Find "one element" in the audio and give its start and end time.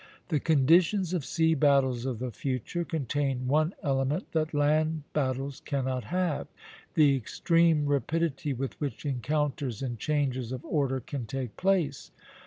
3.47-4.31